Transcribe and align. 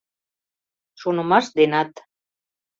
Шонымаш 0.99 1.45
денат. 1.57 1.91